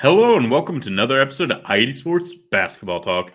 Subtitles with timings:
[0.00, 3.32] Hello and welcome to another episode of i80 Sports Basketball Talk.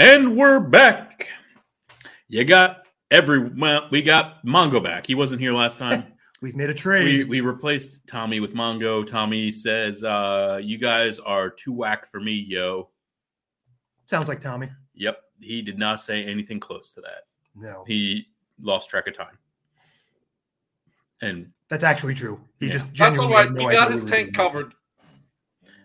[0.00, 1.28] And we're back.
[2.26, 5.06] You got every well, we got Mongo back.
[5.06, 6.14] He wasn't here last time.
[6.40, 7.28] We've made a trade.
[7.28, 9.06] we replaced Tommy with Mongo.
[9.06, 12.88] Tommy says, uh, you guys are too whack for me, yo.
[14.06, 14.70] Sounds like Tommy.
[14.94, 15.18] Yep.
[15.38, 17.24] He did not say anything close to that.
[17.54, 19.36] No, He lost track of time.
[21.20, 22.40] And that's actually true.
[22.58, 22.72] He Yeah.
[22.72, 24.72] just That's all genuinely had no he idea got his tank covered.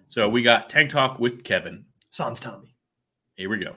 [0.07, 1.83] so we got Tank Talk with Kevin.
[2.11, 2.73] Sans Tommy.
[3.35, 3.75] Here we go.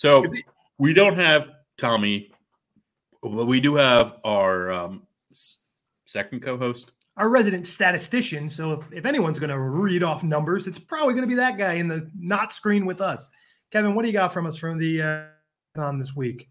[0.00, 0.24] So
[0.78, 2.32] we don't have Tommy,
[3.22, 5.06] but we do have our um,
[6.06, 6.90] second co-host.
[7.20, 8.48] Our resident statistician.
[8.48, 11.58] So if, if anyone's going to read off numbers, it's probably going to be that
[11.58, 13.28] guy in the not screen with us.
[13.70, 16.48] Kevin, what do you got from us from the uh, on this week?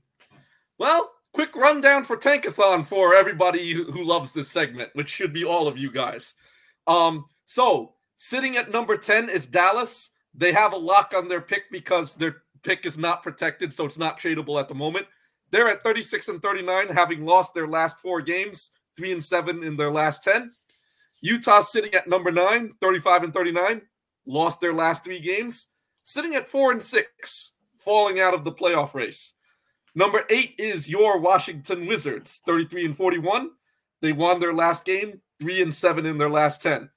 [0.77, 5.67] Well, quick rundown for Tankathon for everybody who, loves this segment, which should be all
[5.67, 6.35] of you guys.
[6.85, 10.11] Um, so sitting at number 10 is Dallas.
[10.35, 13.97] They have a lock on their pick because their pick is not protected, so it's
[13.97, 15.07] not tradable at the moment.
[15.49, 19.75] They're at 36 and 39, having lost their last four games, three and seven in
[19.75, 20.51] their last 10.
[21.21, 23.81] Utah sitting at number nine, 35 and 39,
[24.25, 25.67] lost their last three games,
[26.03, 29.33] sitting at four and six, falling out of the playoff race.
[29.95, 33.49] Number eight is your Washington Wizards, 33 and 41.
[34.02, 36.89] They won their last game, three and seven in their last 10.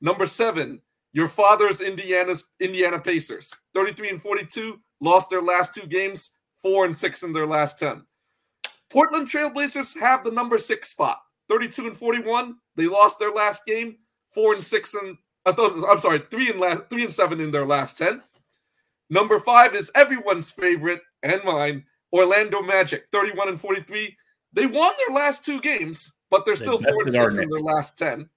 [0.00, 0.80] Number seven,
[1.12, 6.96] your father's Indiana's Indiana Pacers, 33 and 42, lost their last two games, four and
[6.96, 8.02] six in their last 10.
[8.90, 11.18] Portland Trailblazers have the number six spot,
[11.48, 12.56] 32 and 41.
[12.76, 13.96] They lost their last game,
[14.32, 17.52] four and six and I thought I'm sorry, three and last three and seven in
[17.52, 18.20] their last 10.
[19.08, 24.16] Number five is everyone's favorite and mine, Orlando Magic, 31 and 43.
[24.52, 27.60] They won their last two games, but they're They still four and six in their
[27.60, 28.28] last 10.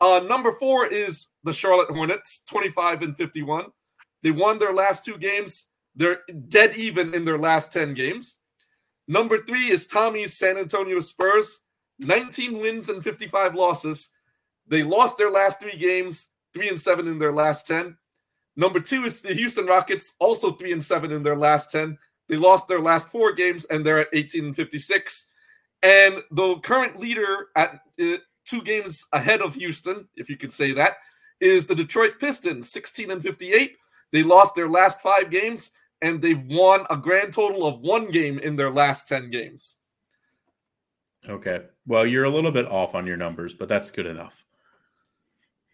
[0.00, 3.66] Uh, number four is the Charlotte Hornets, 25 and 51.
[4.22, 5.66] They won their last two games.
[5.96, 8.38] They're dead even in their last 10 games.
[9.08, 11.60] Number three is Tommy's San Antonio Spurs,
[11.98, 14.10] 19 wins and 55 losses.
[14.66, 17.96] They lost their last three games, three and seven in their last 10.
[18.56, 21.98] Number two is the Houston Rockets, also three and seven in their last 10.
[22.28, 25.26] They lost their last four games and they're at 18 and 56.
[25.82, 30.72] And the current leader at uh, two games ahead of Houston, if you could say
[30.72, 30.94] that,
[31.40, 33.76] is the Detroit Pistons, 16 and 58.
[34.12, 35.70] They lost their last five games
[36.00, 39.76] and they've won a grand total of one game in their last 10 games.
[41.28, 41.60] Okay.
[41.86, 44.42] Well, you're a little bit off on your numbers, but that's good enough.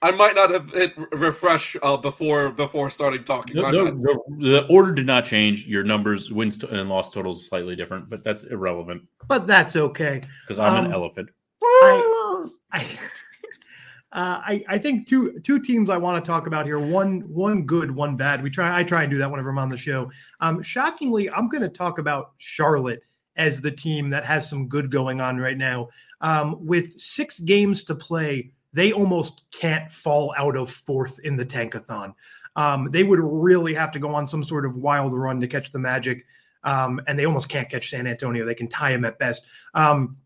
[0.05, 3.55] I might not have hit refresh uh, before before starting talking.
[3.57, 5.65] The, My the- the- the order did not change.
[5.67, 10.23] Your numbers, wins to- and loss totals, slightly different, but that's irrelevant But that's okay.
[10.43, 11.31] because I'm an Um, elephant.
[11.63, 12.79] I, I,
[14.13, 16.81] uh, I, I think two two teams I want to talk about here.
[16.81, 18.43] One one good, one bad.
[18.43, 18.77] We try.
[18.77, 20.11] I try and do that whenever I'm on the show.
[20.41, 23.05] Um, shockingly, I'm going to talk about Charlotte
[23.37, 25.89] as the team that has some good going on right now.
[26.21, 31.47] Um, with six games to play, they almost can't fall out of fourth in the
[31.47, 32.15] tankathon.
[32.57, 35.73] Um, they would really have to go on some sort of wild run to catch
[35.73, 36.27] the Magic,
[36.65, 38.45] um, and they almost can't catch San Antonio.
[38.45, 39.45] They can tie them at best.
[39.75, 40.19] Um,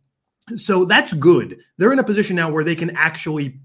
[0.56, 1.58] so that's good.
[1.76, 3.60] They're in a position now where they can actually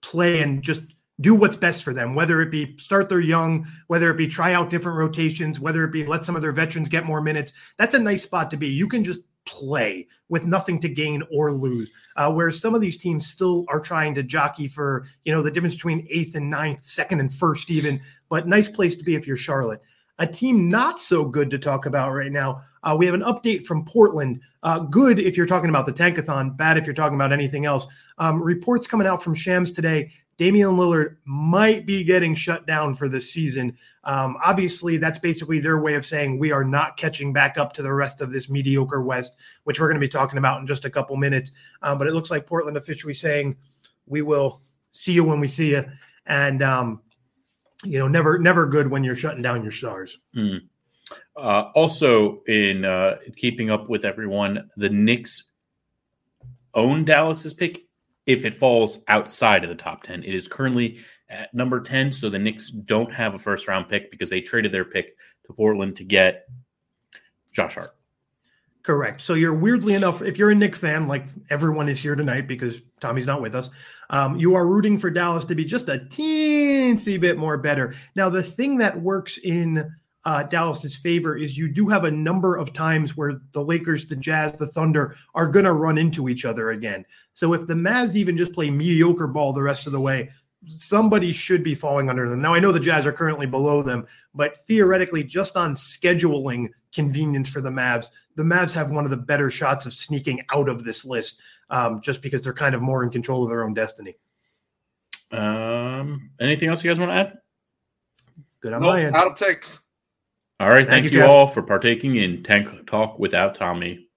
[0.00, 0.82] play and just
[1.20, 4.52] do what's best for them, whether it be start their young, whether it be try
[4.52, 7.52] out different rotations, whether it be let some of their veterans get more minutes.
[7.76, 8.68] That's a nice spot to be.
[8.68, 11.90] You can just play with nothing to gain or lose.
[12.16, 15.50] Uh, whereas some of these teams still are trying to jockey for, you know, the
[15.50, 18.00] difference between eighth and ninth, second and first, even.
[18.28, 19.80] But nice place to be if you're Charlotte.
[20.20, 22.62] A team not so good to talk about right now.
[22.82, 24.40] Uh, we have an update from Portland.
[24.64, 27.86] Uh, good if you're talking about the Tankathon, bad if you're talking about anything else.
[28.18, 30.10] Um, reports coming out from Shams today.
[30.38, 33.76] Damian Lillard might be getting shut down for the season.
[34.04, 37.82] Um, obviously, that's basically their way of saying we are not catching back up to
[37.82, 40.84] the rest of this mediocre West, which we're going to be talking about in just
[40.84, 41.50] a couple minutes.
[41.82, 43.56] Um, but it looks like Portland officially saying
[44.06, 44.62] we will
[44.92, 45.84] see you when we see you.
[46.26, 47.02] and um,
[47.84, 50.18] you know, never never good when you're shutting down your stars.
[50.34, 50.56] Hmm.
[51.36, 55.44] Uh, also, in uh, keeping up with everyone, the Knicks
[56.74, 57.87] own Dallas's pick
[58.28, 60.22] if it falls outside of the top 10.
[60.22, 60.98] It is currently
[61.30, 64.70] at number 10, so the Knicks don't have a first round pick because they traded
[64.70, 65.16] their pick
[65.46, 66.46] to Portland to get
[67.52, 67.96] Josh Hart.
[68.82, 69.22] Correct.
[69.22, 72.82] So you're weirdly enough, if you're a Knick fan, like everyone is here tonight because
[73.00, 73.70] Tommy's not with us,
[74.10, 77.94] um, you are rooting for Dallas to be just a teensy bit more better.
[78.14, 79.90] Now, the thing that works in
[80.28, 84.14] uh, Dallas's favor is you do have a number of times where the Lakers, the
[84.14, 87.06] Jazz, the Thunder are going to run into each other again.
[87.32, 90.28] So if the Mavs even just play mediocre ball the rest of the way,
[90.66, 92.42] somebody should be falling under them.
[92.42, 97.48] Now I know the Jazz are currently below them, but theoretically, just on scheduling convenience
[97.48, 100.84] for the Mavs, the Mavs have one of the better shots of sneaking out of
[100.84, 101.40] this list,
[101.70, 104.14] um, just because they're kind of more in control of their own destiny.
[105.30, 107.38] Um, anything else you guys want to add?
[108.60, 109.16] Good on Nope, my end.
[109.16, 109.80] out of takes.
[110.60, 110.88] All right.
[110.88, 114.08] Thank Thank, you, you, all for partaking in Tank Talk without Tommy.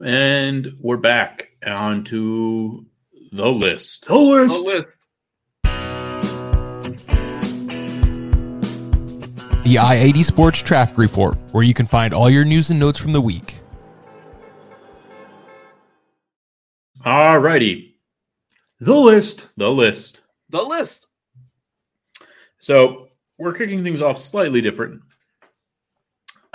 [0.00, 2.86] And we're back on to
[3.32, 4.06] the list.
[4.06, 4.64] The list.
[4.64, 5.07] The list.
[9.68, 12.98] The I 80 Sports Traffic Report, where you can find all your news and notes
[12.98, 13.60] from the week.
[17.04, 18.00] All righty.
[18.80, 19.50] The list.
[19.58, 20.22] The list.
[20.48, 21.08] The list.
[22.58, 25.02] So we're kicking things off slightly different.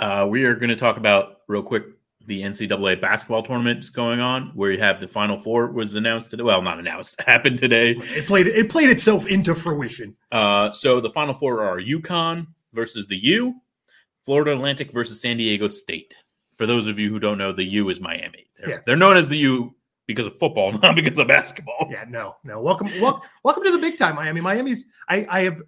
[0.00, 1.84] Uh, we are going to talk about real quick
[2.26, 6.30] the NCAA basketball tournament is going on, where you have the Final Four was announced
[6.30, 6.42] today.
[6.42, 7.92] Well, not announced, happened today.
[7.92, 8.48] It played.
[8.48, 10.16] It played itself into fruition.
[10.32, 13.54] Uh, so the Final Four are UConn versus the U,
[14.24, 16.14] Florida Atlantic versus San Diego State.
[16.56, 18.46] For those of you who don't know, the U is Miami.
[18.58, 18.78] They're, Yeah.
[18.86, 19.74] they're known as the U
[20.06, 21.88] because of football, not because of basketball.
[21.90, 22.60] Yeah, no, no.
[22.60, 24.40] Welcome, welcome, welcome to the big time, Miami.
[24.40, 24.86] Miami's.
[25.08, 25.62] I, I have.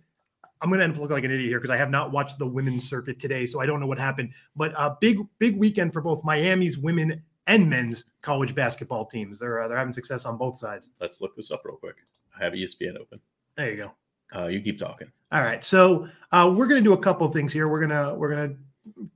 [0.62, 2.38] I'm going to end up looking like an idiot here because I have not watched
[2.38, 4.32] the women's circuit today, so I don't know what happened.
[4.56, 9.38] But uh, big, big weekend for both Miami's women and men's college basketball teams.
[9.38, 10.88] They're uh, they're having success on both sides.
[11.00, 11.96] Let's look this up real quick.
[12.40, 13.20] I have ESPN open.
[13.56, 13.92] There you go.
[14.34, 15.10] Uh, you keep talking.
[15.32, 17.68] All right, so uh, we're going to do a couple of things here.
[17.68, 18.54] We're gonna we're gonna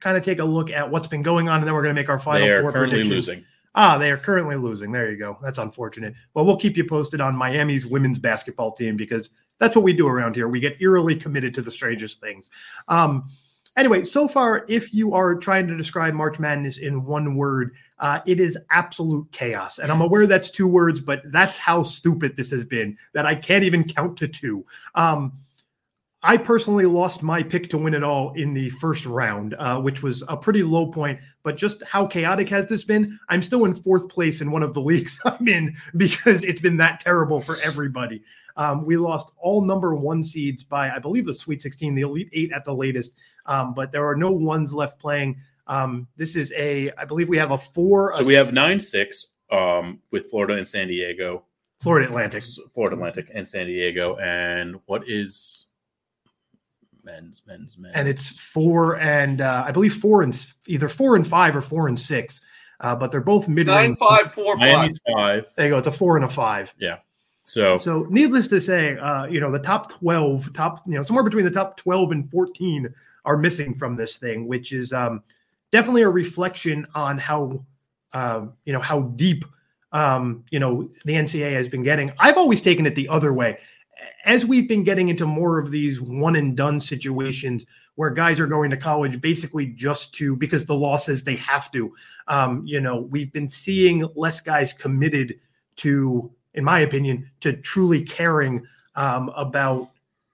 [0.01, 2.01] kind of take a look at what's been going on, and then we're going to
[2.01, 3.29] make our final they are four currently predictions.
[3.29, 3.45] losing.
[3.75, 4.91] Ah, they are currently losing.
[4.91, 5.39] There you go.
[5.41, 6.15] That's unfortunate.
[6.35, 9.31] Well, we'll keep you posted on Miami's women's basketball team because
[9.61, 10.49] that's what we do around here.
[10.49, 12.51] We get eerily committed to the strangest things.
[12.89, 13.31] Um,
[13.76, 18.20] anyway, so far, if you are trying to describe March Madness in one word, uh,
[18.26, 19.78] it is absolute chaos.
[19.78, 23.34] And I'm aware that's two words, but that's how stupid this has been that I
[23.34, 24.64] can't even count to two.
[24.94, 25.32] Um,
[26.22, 30.02] I personally lost my pick to win it all in the first round, uh, which
[30.02, 31.19] was a pretty low point.
[31.43, 33.19] But just how chaotic has this been?
[33.31, 36.76] I'm still in fourth place in one of the leagues I'm in because it's been
[36.76, 38.22] that terrible for everybody.
[38.56, 42.28] Um, we lost all number one seeds by, I believe, the Sweet 16, the Elite
[42.34, 43.12] Eight at the latest.
[43.46, 45.40] Um, but there are no ones left playing.
[45.67, 48.14] Um, this is a, I believe we have a four.
[48.17, 51.44] So a we have nine six um, with Florida and San Diego,
[51.81, 52.44] Florida Atlantic.
[52.74, 55.67] Florida Atlantic and San Diego, and what is
[57.05, 57.95] men's men's men's?
[57.95, 61.89] and it's four and uh, I believe four and either four and five or four
[61.89, 62.41] and six.
[62.81, 63.99] Uh, but they're both mid Nine range.
[63.99, 64.61] five four five.
[64.61, 65.45] Miami's five.
[65.57, 65.79] There you go.
[65.79, 66.75] It's a four and a five.
[66.79, 66.99] Yeah.
[67.45, 71.25] So So, needless to say, uh, you know, the top 12, top, you know, somewhere
[71.25, 72.89] between the top 12 and 14
[73.25, 75.23] are missing from this thing, which is um,
[75.73, 77.65] definitely a reflection on how,
[78.13, 79.45] uh, you know, how deep,
[79.93, 82.13] um, you know, the NCAA has been getting.
[82.19, 83.59] I've always taken it the other way.
[84.25, 87.65] As we've been getting into more of these one and done situations
[87.97, 91.71] where guys are going to college basically just to, because the law says they have
[91.73, 91.95] to,
[92.29, 95.39] um, you know, we've been seeing less guys committed
[95.77, 99.91] to, in my opinion, to truly caring um, about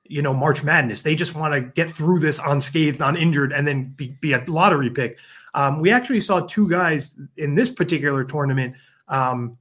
[0.08, 1.02] you know March Madness.
[1.02, 4.90] They just want to get through this unscathed, uninjured, and then be, be a lottery
[4.90, 5.18] pick.
[5.54, 8.74] Um, we actually saw two guys in this particular tournament.
[9.08, 9.58] Um,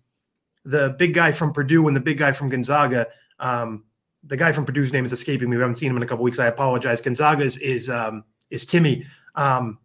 [0.63, 3.07] the big guy from Purdue and the big guy from Gonzaga.
[3.39, 3.83] Um,
[4.25, 5.57] the guy from Purdue's name is escaping me.
[5.57, 6.39] We haven't seen him in a couple weeks.
[6.39, 7.01] I apologize.
[7.01, 9.05] Gonzaga's is um, is Timme.
[9.35, 9.79] Um,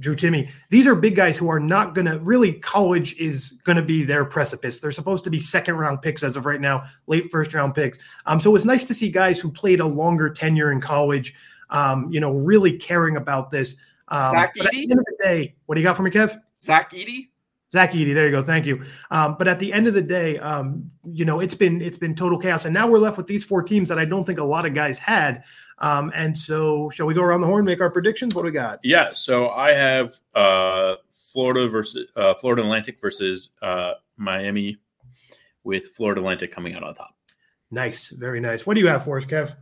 [0.00, 0.50] Drew Timme.
[0.70, 4.02] These are big guys who are not going to really, college is going to be
[4.02, 4.80] their precipice.
[4.80, 7.98] They're supposed to be second round picks as of right now, late first round picks.
[8.26, 11.34] Um, so it was nice to see guys who played a longer tenure in college,
[11.70, 13.76] um, you know, really caring about this.
[14.08, 16.10] Um, Zach but at the end of the day, what do you got for me,
[16.10, 16.40] Kev?
[16.60, 17.28] Zach Edey.
[17.76, 18.42] Zach Edey, there you go.
[18.42, 18.82] Thank you.
[19.10, 22.14] Um, but at the end of the day, um, you know, it's been it's been
[22.14, 24.44] total chaos, and now we're left with these four teams that I don't think a
[24.44, 25.44] lot of guys had.
[25.78, 28.34] Um, and so, shall we go around the horn, make our predictions?
[28.34, 28.80] What do we got?
[28.82, 29.12] Yeah.
[29.12, 34.78] So I have uh, Florida versus uh, Florida Atlantic versus uh, Miami,
[35.64, 37.14] with Florida Atlantic coming out on top.
[37.70, 38.64] Nice, very nice.
[38.64, 39.54] What do you have for us, Kev?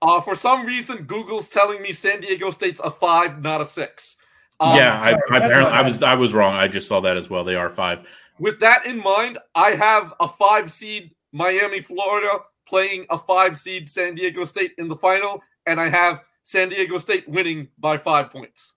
[0.00, 4.16] Uh, for some reason, Google's telling me San Diego State's a five, not a six.
[4.60, 6.54] Um, yeah, I, I, apparently I was I was wrong.
[6.54, 7.44] I just saw that as well.
[7.44, 8.06] They are five.
[8.40, 13.88] With that in mind, I have a five seed Miami, Florida playing a five seed
[13.88, 18.30] San Diego State in the final, and I have San Diego State winning by five
[18.30, 18.74] points.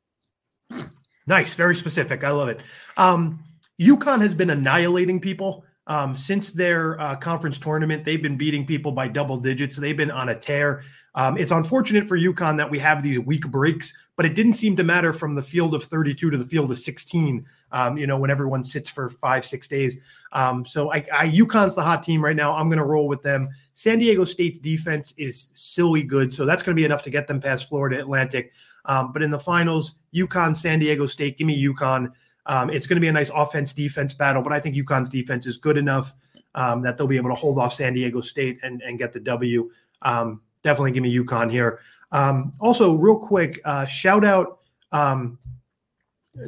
[1.28, 2.24] Nice, very specific.
[2.24, 2.62] I love it.
[2.98, 3.44] Um,
[3.80, 5.66] UConn has been annihilating people.
[5.92, 9.76] Um, since their uh, conference tournament, they've been beating people by double digits.
[9.76, 10.84] They've been on a tear.
[11.16, 14.78] Um, it's unfortunate for UConn that we have these weak breaks, but it didn't seem
[14.78, 17.46] to matter from the field of 32 to the field of 16.
[17.74, 19.98] Um, you know, when everyone sits for five, six days.
[20.32, 22.56] Um, so I, I, UConn's the hot team right now.
[22.56, 23.50] I'm going to roll with them.
[23.74, 27.28] San Diego State's defense is silly good, so that's going to be enough to get
[27.28, 28.54] them past Florida Atlantic.
[28.86, 32.14] Um, but in the finals, UConn, San Diego State, give me UConn.
[32.46, 35.46] Um, it's going to be a nice offense defense battle, but I think UConn's defense
[35.46, 36.14] is good enough
[36.56, 39.20] um, that they'll be able to hold off San Diego State and, and get the
[39.20, 39.70] W.
[40.02, 41.80] Um, definitely give me UConn here.
[42.12, 44.60] Um, also, real quick, uh, shout out.
[44.92, 45.40] Um,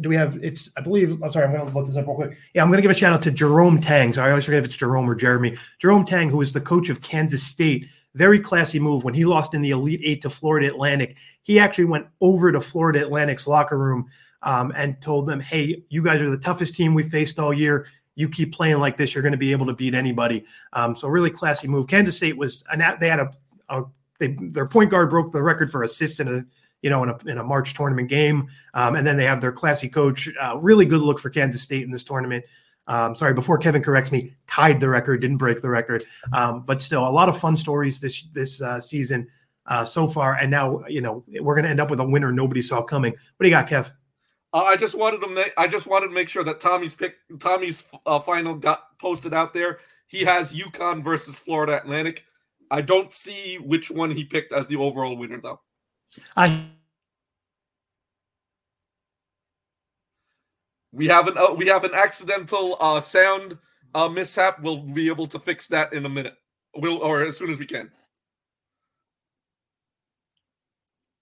[0.01, 0.41] do we have?
[0.41, 1.21] It's I believe.
[1.21, 1.45] I'm sorry.
[1.45, 2.37] I'm going to look this up real quick.
[2.53, 4.13] Yeah, I'm going to give a shout out to Jerome Tang.
[4.13, 5.57] So I always forget if it's Jerome or Jeremy.
[5.79, 7.87] Jerome Tang, who is the coach of Kansas State.
[8.15, 11.17] Very classy move when he lost in the Elite Eight to Florida Atlantic.
[11.41, 14.05] He actually went over to Florida Atlantic's locker room
[14.43, 17.87] um, and told them, "Hey, you guys are the toughest team we faced all year.
[18.15, 21.07] You keep playing like this, you're going to be able to beat anybody." Um, so
[21.07, 21.87] really classy move.
[21.87, 23.31] Kansas State was an they had a,
[23.69, 23.83] a
[24.19, 26.45] they, their point guard broke the record for assists in a
[26.81, 29.51] you know in a, in a March tournament game, um, and then they have their
[29.51, 30.29] classy coach.
[30.41, 32.45] Uh, really good look for Kansas State in this tournament.
[32.87, 36.81] Um, sorry, before Kevin corrects me, tied the record, didn't break the record, um, but
[36.81, 39.27] still a lot of fun stories this this uh, season
[39.67, 40.35] uh, so far.
[40.35, 43.13] And now you know we're going to end up with a winner nobody saw coming.
[43.13, 43.91] What do you got, Kev?
[44.53, 47.15] Uh, I just wanted to make I just wanted to make sure that Tommy's pick
[47.39, 49.79] Tommy's uh, final got posted out there.
[50.07, 52.25] He has UConn versus Florida Atlantic.
[52.69, 55.59] I don't see which one he picked as the overall winner though.
[56.37, 56.65] I
[60.91, 63.57] we have an uh, we have an accidental uh, sound
[63.95, 64.61] uh, mishap.
[64.61, 66.35] We'll be able to fix that in a minute.
[66.75, 67.91] We'll or as soon as we can.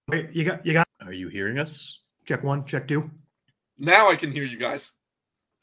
[0.10, 0.88] Wait, you got you got.
[1.06, 2.00] Are you hearing us?
[2.26, 3.10] Check one, check two.
[3.78, 4.94] Now I can hear you guys.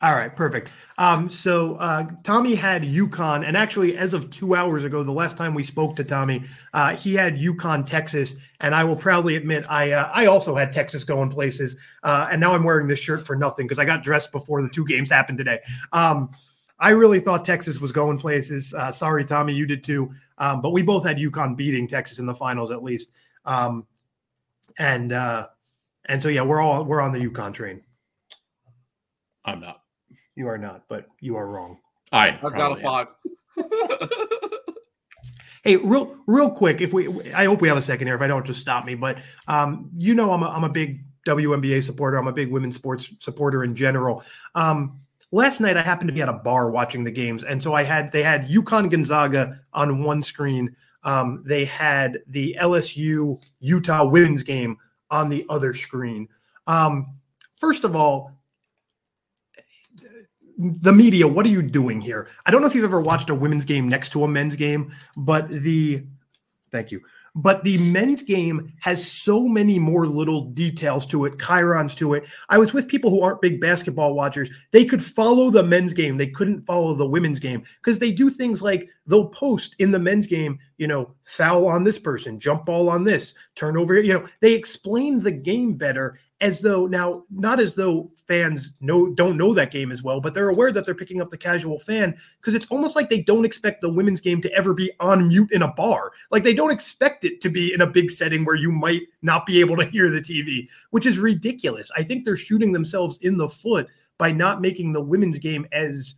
[0.00, 0.70] All right, perfect.
[0.96, 5.36] Um, so uh, Tommy had UConn, and actually, as of two hours ago, the last
[5.36, 9.66] time we spoke to Tommy, uh, he had UConn, Texas, and I will proudly admit
[9.68, 11.74] I uh, I also had Texas going places,
[12.04, 14.68] uh, and now I'm wearing this shirt for nothing because I got dressed before the
[14.68, 15.58] two games happened today.
[15.92, 16.30] Um,
[16.78, 18.72] I really thought Texas was going places.
[18.72, 20.12] Uh, sorry, Tommy, you did too.
[20.38, 23.10] Um, but we both had UConn beating Texas in the finals at least,
[23.44, 23.84] um,
[24.78, 25.48] and uh,
[26.04, 27.82] and so yeah, we're all we're on the UConn train.
[29.44, 29.82] I'm not.
[30.34, 31.78] You are not, but you are wrong.
[32.12, 33.08] I I've got a five.
[35.64, 38.16] hey, real real quick, if we I hope we have a second here.
[38.16, 38.94] If I don't, just stop me.
[38.94, 42.16] But um, you know, I'm a, I'm a big WNBA supporter.
[42.16, 44.22] I'm a big women's sports supporter in general.
[44.54, 44.98] Um,
[45.32, 47.82] last night I happened to be at a bar watching the games, and so I
[47.82, 50.74] had they had UConn Gonzaga on one screen.
[51.04, 54.76] Um, they had the LSU Utah women's game
[55.10, 56.28] on the other screen.
[56.66, 57.14] Um,
[57.56, 58.37] first of all,
[60.58, 62.28] the media, what are you doing here?
[62.44, 64.92] I don't know if you've ever watched a women's game next to a men's game,
[65.16, 66.04] but the
[66.72, 67.00] thank you.
[67.34, 72.24] But the men's game has so many more little details to it, chyrons to it.
[72.48, 74.50] I was with people who aren't big basketball watchers.
[74.72, 76.16] They could follow the men's game.
[76.16, 79.98] They couldn't follow the women's game because they do things like they'll post in the
[79.98, 83.98] men's game, you know, foul on this person, jump ball on this, turnover.
[83.98, 89.08] You know, they explain the game better as though now not as though fans know
[89.14, 91.78] don't know that game as well but they're aware that they're picking up the casual
[91.78, 95.28] fan because it's almost like they don't expect the women's game to ever be on
[95.28, 98.44] mute in a bar like they don't expect it to be in a big setting
[98.44, 102.24] where you might not be able to hear the tv which is ridiculous i think
[102.24, 106.14] they're shooting themselves in the foot by not making the women's game as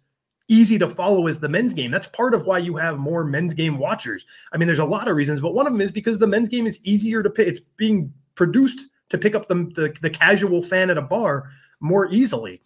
[0.50, 1.90] easy to follow as the men's game.
[1.90, 4.26] That's part of why you have more men's game watchers.
[4.52, 6.48] I mean, there's a lot of reasons, but one of them is because the men's
[6.48, 7.44] game is easier to pay.
[7.44, 8.80] It's being produced
[9.10, 12.60] to pick up the, the, the casual fan at a bar more easily.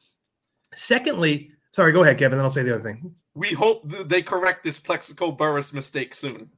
[0.74, 3.14] Secondly, sorry, go ahead, Kevin, then I'll say the other thing.
[3.34, 6.50] We hope they correct this Plaxico Burress mistake soon.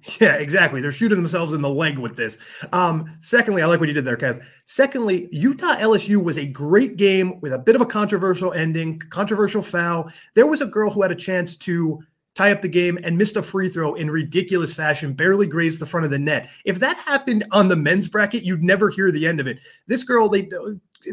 [0.20, 0.80] Yeah, exactly.
[0.80, 2.38] They're shooting themselves in the leg with this.
[2.72, 4.42] Um, secondly, I like what you did there, Kev.
[4.66, 9.62] Secondly, Utah LSU was a great game with a bit of a controversial ending, controversial
[9.62, 10.10] foul.
[10.34, 12.02] There was a girl who had a chance to
[12.38, 15.86] tie up the game and missed a free throw in ridiculous fashion, barely grazed the
[15.86, 16.48] front of the net.
[16.64, 19.58] If that happened on the men's bracket, you'd never hear the end of it.
[19.88, 20.48] This girl, they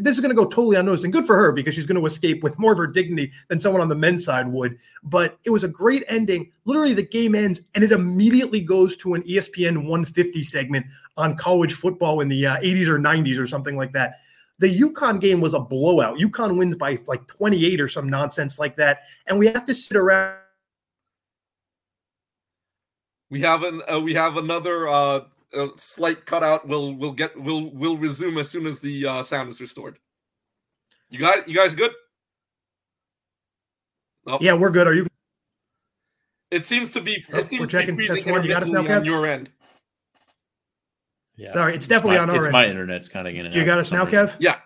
[0.00, 2.06] this is going to go totally unnoticed and good for her because she's going to
[2.06, 4.76] escape with more of her dignity than someone on the men's side would.
[5.02, 6.52] But it was a great ending.
[6.64, 11.72] Literally, the game ends and it immediately goes to an ESPN 150 segment on college
[11.72, 14.20] football in the uh, 80s or 90s or something like that.
[14.58, 16.18] The UConn game was a blowout.
[16.18, 19.02] UConn wins by like 28 or some nonsense like that.
[19.26, 20.36] And we have to sit around.
[23.30, 25.20] We have an uh, we have another uh,
[25.52, 26.66] a slight cutout.
[26.68, 29.98] We'll we'll get we'll we'll resume as soon as the uh, sound is restored.
[31.08, 31.48] You got it.
[31.48, 31.92] You guys good?
[34.26, 34.38] Oh.
[34.40, 34.86] Yeah, we're good.
[34.86, 35.06] Are you?
[36.50, 37.24] It seems to be.
[37.32, 38.42] Oh, it seems we're to be freezing one.
[38.42, 39.50] You got us now, intermittently on your end.
[41.36, 41.52] Yeah.
[41.52, 42.52] Sorry, it's definitely my, on our it's end.
[42.52, 44.26] my internet's kind of in Do you got us now, reason.
[44.26, 44.36] Kev?
[44.38, 44.56] Yeah,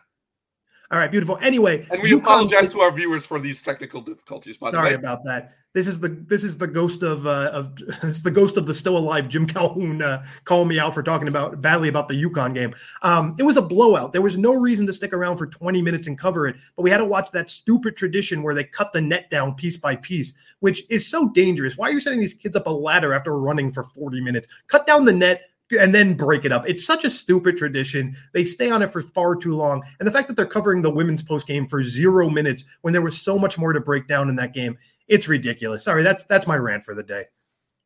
[0.93, 1.39] All right, beautiful.
[1.41, 4.57] Anyway, and we UConn apologize to our viewers for these technical difficulties.
[4.57, 5.55] By the Sorry way, about that.
[5.73, 8.75] This is the this is the ghost of uh, of it's the ghost of the
[8.75, 12.55] still alive Jim Calhoun uh, calling me out for talking about badly about the UConn
[12.55, 12.75] game.
[13.03, 14.13] Um, it was a blowout.
[14.13, 16.91] There was no reason to stick around for 20 minutes and cover it, but we
[16.91, 20.35] had to watch that stupid tradition where they cut the net down piece by piece,
[20.59, 21.77] which is so dangerous.
[21.77, 24.49] Why are you setting these kids up a ladder after running for 40 minutes?
[24.67, 26.69] Cut down the net and then break it up.
[26.69, 28.17] It's such a stupid tradition.
[28.33, 29.83] They stay on it for far too long.
[29.99, 33.03] And the fact that they're covering the women's post game for zero minutes when there
[33.03, 34.77] was so much more to break down in that game,
[35.09, 35.85] it's ridiculous.
[35.85, 37.25] Sorry, that's that's my rant for the day.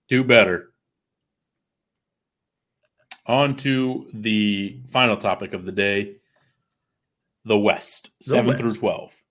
[0.08, 0.70] Do better.
[3.26, 6.16] On to the final topic of the day
[7.46, 8.60] the West, The 7 West.
[8.60, 9.22] through 12.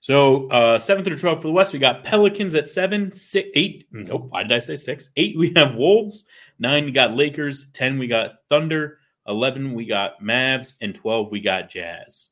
[0.00, 3.86] So, uh, 7 through 12 for the West, we got Pelicans at 7, six, 8.
[3.92, 5.10] Nope, why did I say 6?
[5.16, 6.26] 8, we have Wolves.
[6.60, 7.70] 9, we got Lakers.
[7.72, 8.98] 10, we got Thunder.
[9.26, 10.74] 11, we got Mavs.
[10.80, 12.30] And 12, we got Jazz.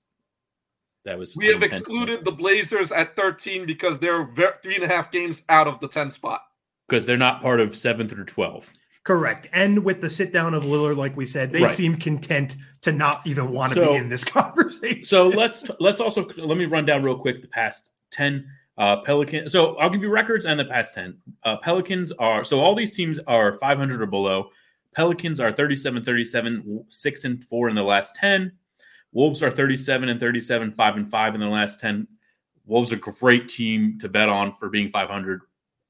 [1.04, 4.26] That was we have excluded the Blazers at 13 because they're
[4.62, 6.42] three and a half games out of the 10 spot.
[6.88, 8.72] because they're not part of 7 through 12.
[9.04, 9.46] Correct.
[9.54, 11.70] And with the sit down of Lillard, like we said, they Right.
[11.74, 15.02] seem content to not even want to So- be in this conversation.
[15.04, 18.46] So let's let's also let me run down real quick the past ten
[18.78, 19.48] uh, Pelican.
[19.48, 21.18] So I'll give you records and the past ten.
[21.42, 24.50] Uh, Pelicans are so all these teams are 500 or below.
[24.94, 28.52] Pelicans are 37, 37, six and four in the last ten.
[29.12, 32.06] Wolves are 37 and 37, five and five in the last ten.
[32.66, 35.40] Wolves are a great team to bet on for being 500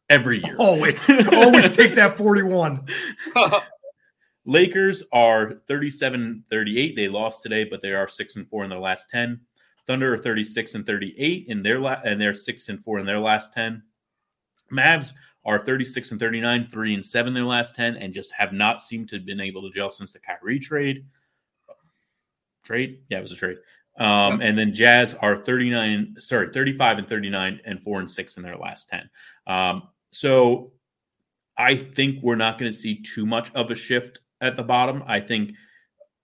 [0.08, 0.56] every year.
[0.58, 2.86] always, always take that 41.
[4.46, 6.96] Lakers are 37 38.
[6.96, 9.40] They lost today, but they are 6 and 4 in their last 10.
[9.88, 13.18] Thunder are 36 and 38 in their la- and they're 6 and 4 in their
[13.18, 13.82] last 10.
[14.70, 15.14] Mavs
[15.46, 18.82] are 36 and 39, 3 and 7 in their last 10 and just have not
[18.82, 21.06] seemed to have been able to gel since the Kyrie trade.
[22.64, 23.00] Trade?
[23.08, 23.56] Yeah, it was a trade.
[23.98, 28.42] Um, and then Jazz are 39, sorry, 35 and 39 and 4 and 6 in
[28.42, 29.08] their last 10.
[29.46, 30.72] Um, so
[31.56, 35.02] I think we're not going to see too much of a shift at the bottom.
[35.06, 35.52] I think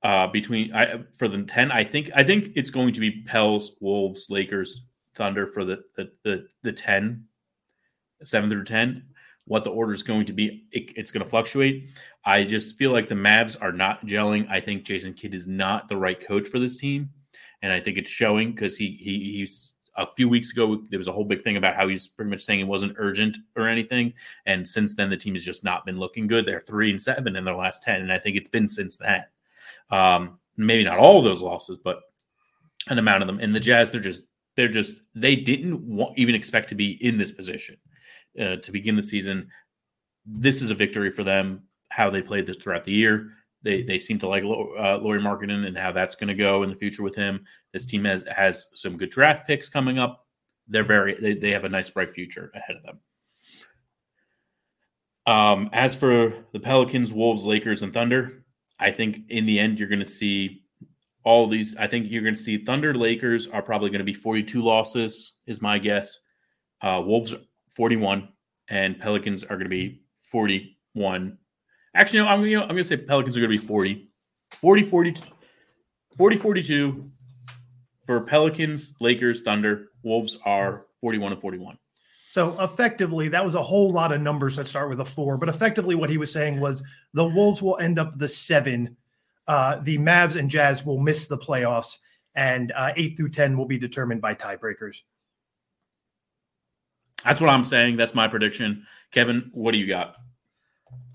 [0.04, 3.76] uh, between I for the ten, I think I think it's going to be Pels,
[3.80, 4.84] Wolves, Lakers,
[5.16, 7.24] Thunder for the the the, the ten,
[8.22, 9.06] seven through ten.
[9.46, 11.90] What the order is going to be, it, it's going to fluctuate.
[12.24, 14.48] I just feel like the Mavs are not gelling.
[14.50, 17.10] I think Jason Kidd is not the right coach for this team,
[17.62, 21.08] and I think it's showing because he he he's a few weeks ago there was
[21.08, 24.12] a whole big thing about how he's pretty much saying it wasn't urgent or anything
[24.46, 26.44] and since then, the team has just not been looking good.
[26.44, 28.02] They're three and seven in their last 10.
[28.02, 29.24] And I think it's been since then.
[29.90, 32.00] Um, maybe not all of those losses, but
[32.88, 33.40] an amount of them.
[33.40, 34.22] And the Jazz, they're just,
[34.56, 37.76] they're just, they didn't wa- even expect to be in this position
[38.40, 39.48] uh, to begin the season.
[40.26, 43.30] This is a victory for them, how they played this throughout the year.
[43.62, 46.70] They, they seem to like uh, Lauri Markkanen and how that's going to go in
[46.70, 47.44] the future with him.
[47.72, 50.26] This team has has some good draft picks coming up.
[50.68, 53.00] They're very they, they have a nice bright future ahead of them.
[55.26, 58.43] Um, as for the Pelicans, Wolves, Lakers, and Thunder,
[58.80, 60.62] I think in the end you're going to see
[61.24, 61.74] all these.
[61.76, 65.34] I think you're going to see Thunder, Lakers are probably going to be 42 losses,
[65.46, 66.18] is my guess.
[66.82, 67.34] Uh, Wolves
[67.70, 68.28] 41,
[68.68, 71.38] and Pelicans are going to be 41.
[71.94, 74.10] Actually, no, I'm going to I'm going to say Pelicans are going to be 40,
[74.60, 75.22] 40, 42,
[76.16, 77.10] 40, 42
[78.06, 79.88] for Pelicans, Lakers, Thunder.
[80.02, 81.78] Wolves are 41 and 41.
[82.34, 85.38] So effectively, that was a whole lot of numbers that start with a four.
[85.38, 88.96] But effectively, what he was saying was the Wolves will end up the seven.
[89.46, 91.98] Uh, the Mavs and Jazz will miss the playoffs,
[92.34, 95.02] and uh, eight through ten will be determined by tiebreakers.
[97.24, 97.98] That's what I'm saying.
[97.98, 98.84] That's my prediction.
[99.12, 100.16] Kevin, what do you got?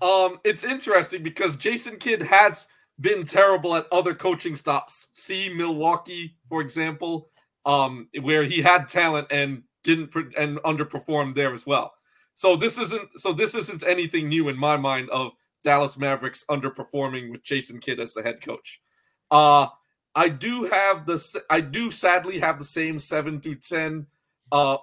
[0.00, 2.66] Um, it's interesting because Jason Kidd has
[2.98, 5.08] been terrible at other coaching stops.
[5.12, 7.28] See Milwaukee, for example,
[7.66, 11.92] um, where he had talent and didn't and underperformed there as well.
[12.34, 17.32] So this isn't so this isn't anything new in my mind of Dallas Mavericks underperforming
[17.32, 18.80] with Jason Kidd as the head coach.
[19.30, 19.68] Uh
[20.14, 24.06] I do have the I do sadly have the same seven through ten
[24.52, 24.78] uh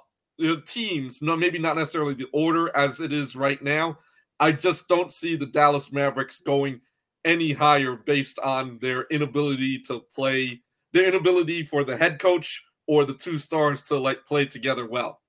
[0.66, 1.22] teams.
[1.22, 3.98] No, maybe not necessarily the order as it is right now.
[4.40, 6.82] I just don't see the Dallas Mavericks going
[7.26, 10.62] any higher based on their inability to play,
[10.94, 15.22] their inability for the head coach or the two stars to like play together well.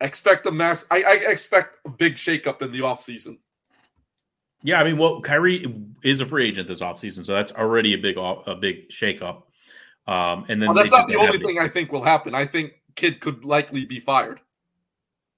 [0.00, 0.84] expect a mass.
[0.90, 3.38] I, I expect a big shakeup in the offseason.
[4.62, 7.98] Yeah, I mean, well, Kyrie is a free agent this offseason, so that's already a
[7.98, 9.42] big a big shakeup.
[10.06, 12.34] Um, and then well, that's not the only thing I think will happen.
[12.34, 14.40] I think Kidd could likely be fired.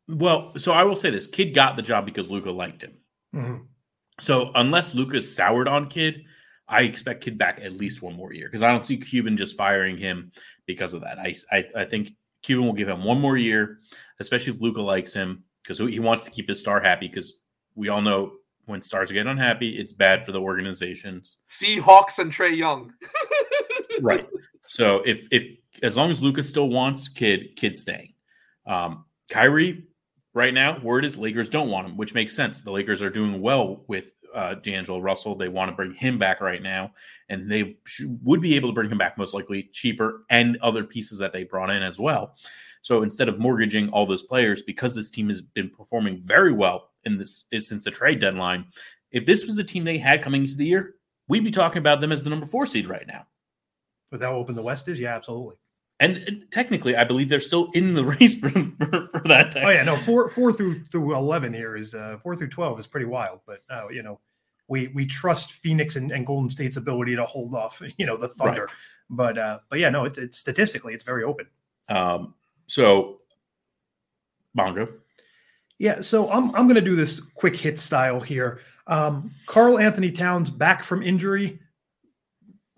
[0.09, 2.93] Well, so I will say this: Kidd got the job because Luka liked him.
[3.35, 3.65] Mm-hmm.
[4.21, 6.25] So unless Luka's soured on Kidd,
[6.69, 9.57] I expect Kidd back at least one more year because I don't see Cuban just
[9.57, 10.33] firing him
[10.67, 11.19] because of that.
[11.19, 13.81] I, I, I think Cuban will give him one more year,
[14.21, 17.09] especially if Luka likes him because he wants to keep his star happy.
[17.09, 17.39] Because
[17.75, 18.33] we all know
[18.67, 21.37] when stars get unhappy, it's bad for the organizations.
[21.47, 22.93] Seahawks and Trae Young.
[24.03, 24.27] right.
[24.67, 25.45] So if if
[25.83, 28.13] as long as Luka still wants Kidd, Kidd staying.
[28.67, 29.85] Um, Kyrie,
[30.35, 32.63] right now, word is Lakers don't want him, which makes sense.
[32.63, 35.35] The Lakers are doing well with uh, D'Angelo Russell.
[35.35, 36.93] They want to bring him back right now,
[37.29, 37.77] and they
[38.23, 41.43] would be able to bring him back most likely cheaper and other pieces that they
[41.43, 42.37] brought in as well.
[42.83, 46.91] So instead of mortgaging all those players, because this team has been performing very well
[47.05, 48.67] in this since the trade deadline,
[49.11, 50.95] if this was the team they had coming into the year,
[51.27, 53.27] we'd be talking about them as the number four seed right now.
[54.13, 55.57] With how open the West is, yeah, absolutely.
[56.01, 59.51] And technically, I believe they're still in the race for, for, for that.
[59.53, 59.67] Time.
[59.67, 62.87] Oh yeah, no four four through through eleven here is uh, four through twelve is
[62.87, 63.41] pretty wild.
[63.47, 64.21] But uh, you know,
[64.69, 67.83] we we trust Phoenix and, and, Golden State's ability to hold off.
[67.99, 68.63] You know, the Thunder.
[68.63, 68.71] Right.
[69.11, 71.47] But uh, but yeah, no, it's, it's statistically it's very open.
[71.89, 72.35] Um.
[72.67, 73.21] So,
[74.57, 74.89] Mongo.
[75.79, 78.61] Yeah, so I'm I'm going to do this quick hit style here.
[78.87, 81.61] Um, Karl-Anthony Towns back from injury.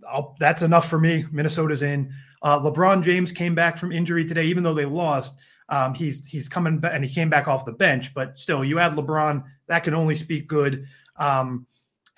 [0.08, 1.24] I'll, that's enough for me.
[1.30, 2.12] Minnesota's in.
[2.42, 5.36] Uh, LeBron James came back from injury today, even though they lost.
[5.68, 8.78] Um, he's he's coming back and he came back off the bench, but still, you
[8.80, 10.86] add LeBron, that can only speak good.
[11.16, 11.66] Um,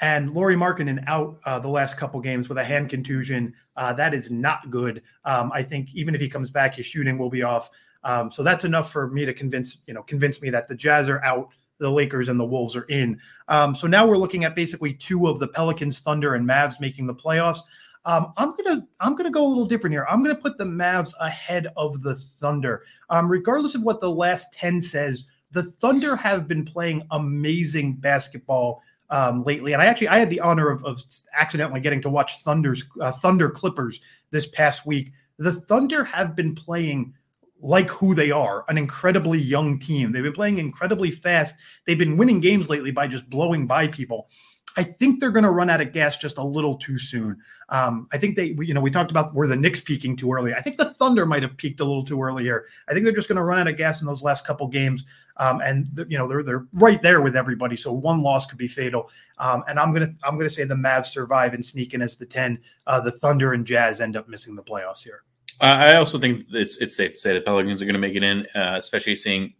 [0.02, 3.54] and Lauri Markkanen out uh, the last couple games with a hand contusion.
[3.76, 5.00] Uh, that is not good.
[5.24, 7.70] Um, I think even if he comes back, his shooting will be off.
[8.02, 11.08] Um, so that's enough for me to convince you know convince me that the Jazz
[11.08, 13.20] are out, the Lakers and the Wolves are in.
[13.46, 17.06] Um, so now we're looking at basically two of the Pelicans, Thunder, and Mavs making
[17.06, 17.60] the playoffs.
[18.04, 20.04] Um, I'm gonna I'm gonna go a little different here.
[20.10, 22.82] I'm gonna put the Mavs ahead of the Thunder.
[23.08, 28.82] Um, regardless of what the last ten says, the Thunder have been playing amazing basketball
[29.10, 31.02] um, lately, and I actually I had the honor of, of
[31.38, 35.12] accidentally getting to watch Thunder's uh, Thunder Clippers this past week.
[35.38, 37.14] The Thunder have been playing
[37.62, 40.10] like who they are, an incredibly young team.
[40.10, 41.54] They've been playing incredibly fast.
[41.86, 44.28] They've been winning games lately by just blowing by people.
[44.76, 47.38] I think they're going to run out of gas just a little too soon.
[47.68, 50.54] Um, I think they, you know, we talked about where the Knicks peaking too early.
[50.54, 52.66] I think the Thunder might have peaked a little too early here.
[52.88, 55.04] I think they're just going to run out of gas in those last couple games,
[55.36, 57.76] um, and you know they're they're right there with everybody.
[57.76, 59.10] So one loss could be fatal.
[59.38, 62.26] Um, and I'm gonna I'm gonna say the Mavs survive and sneak in as the
[62.26, 62.60] ten.
[62.86, 65.22] Uh, the Thunder and Jazz end up missing the playoffs here.
[65.60, 68.22] I also think it's it's safe to say the Pelicans are going to make it
[68.22, 69.54] in, uh, especially seeing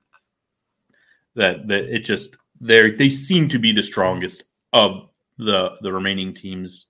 [1.35, 5.09] that that it just they they seem to be the strongest of
[5.39, 6.87] the the remaining teams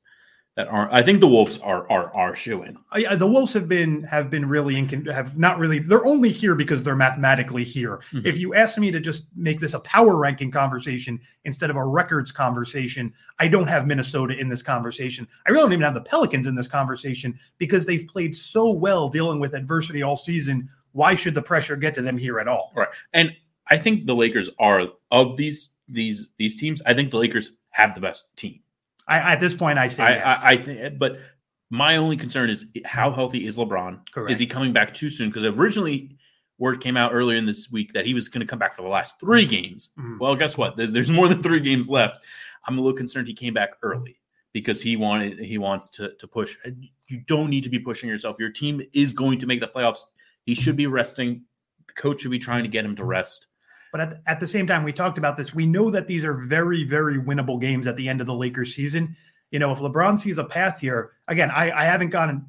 [0.57, 0.93] that aren't.
[0.93, 2.77] I think the Wolves are are are showing.
[2.95, 5.79] Yeah, the Wolves have been have been really in, have not really.
[5.79, 8.03] They're only here because they're mathematically here.
[8.13, 8.27] Mm-hmm.
[8.27, 11.85] If you ask me to just make this a power ranking conversation instead of a
[11.85, 15.27] records conversation, I don't have Minnesota in this conversation.
[15.47, 19.09] I really don't even have the Pelicans in this conversation because they've played so well
[19.09, 20.69] dealing with adversity all season.
[20.93, 22.75] Why should the pressure get to them here at all?
[22.77, 23.35] Right, and
[23.69, 26.83] I think the Lakers are of these these these teams.
[26.85, 28.61] I think the Lakers have the best team.
[29.09, 30.41] I, at this point, I say I, yes.
[30.43, 31.19] I, I think, but
[31.71, 34.11] my only concern is how healthy is LeBron?
[34.13, 34.31] Correct.
[34.31, 35.29] Is he coming back too soon?
[35.29, 36.17] Because originally,
[36.59, 38.83] word came out earlier in this week that he was going to come back for
[38.83, 39.89] the last three games.
[39.99, 40.21] Mm.
[40.21, 40.77] Well, guess what?
[40.77, 42.25] There's, there's more than three games left.
[42.67, 44.21] I'm a little concerned he came back early
[44.53, 46.57] because he wanted he wants to to push.
[47.09, 48.37] You don't need to be pushing yourself.
[48.39, 50.03] Your team is going to make the playoffs.
[50.45, 51.43] He should be resting.
[51.89, 53.47] The coach should be trying to get him to rest.
[53.93, 55.55] But at, at the same time, we talked about this.
[55.55, 58.75] We know that these are very, very winnable games at the end of the Lakers
[58.75, 59.15] season.
[59.51, 62.47] You know, if LeBron sees a path here, again, I, I haven't gone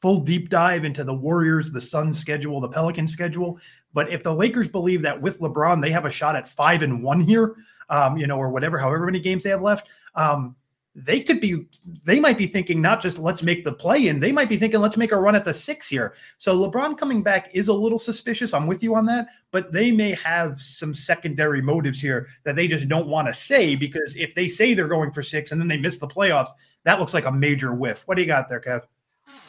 [0.00, 3.58] full deep dive into the Warriors, the Suns schedule, the Pelicans schedule.
[3.92, 7.02] But if the Lakers believe that with LeBron they have a shot at five and
[7.02, 7.56] one here,
[7.88, 10.54] um, you know, or whatever, however many games they have left, um,
[10.98, 11.66] they could be
[12.04, 14.80] they might be thinking not just let's make the play in they might be thinking
[14.80, 16.14] let's make a run at the six here.
[16.38, 18.54] So lebron coming back is a little suspicious.
[18.54, 19.26] I'm with you on that.
[19.50, 23.76] But they may have some secondary motives here that they just don't want to say
[23.76, 26.48] because if they say they're going for six and then they miss the playoffs
[26.84, 28.02] that looks like a major whiff.
[28.06, 28.82] What do you got there kev?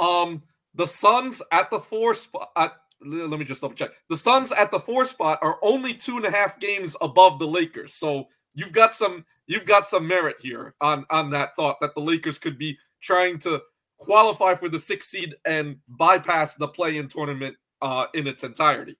[0.04, 0.44] Um
[0.76, 2.74] the suns at the four spot at,
[3.06, 3.92] let me just double check.
[4.10, 7.48] The suns at the four spot are only two and a half games above the
[7.48, 7.94] lakers.
[7.94, 12.02] So you've got some you've got some merit here on on that thought that the
[12.02, 13.62] Lakers could be trying to
[13.98, 18.98] qualify for the sixth seed and bypass the play-in tournament uh, in its entirety.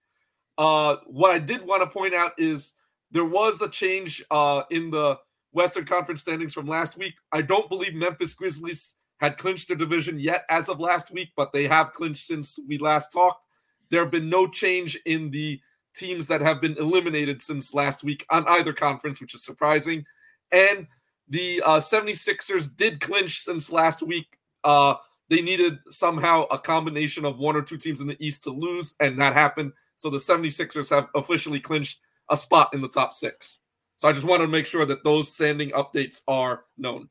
[0.56, 2.72] Uh, what I did want to point out is
[3.10, 5.18] there was a change uh, in the
[5.52, 7.14] Western Conference standings from last week.
[7.32, 11.52] I don't believe Memphis Grizzlies had clinched their division yet as of last week, but
[11.52, 13.44] they have clinched since we last talked.
[13.90, 15.60] There have been no change in the
[15.98, 20.04] teams that have been eliminated since last week on either conference, which is surprising.
[20.52, 20.86] And
[21.28, 24.38] the uh, 76ers did clinch since last week.
[24.64, 24.94] Uh,
[25.28, 28.94] they needed somehow a combination of one or two teams in the East to lose,
[29.00, 29.72] and that happened.
[29.96, 31.98] So the 76ers have officially clinched
[32.30, 33.60] a spot in the top six.
[33.96, 37.08] So I just wanted to make sure that those standing updates are known.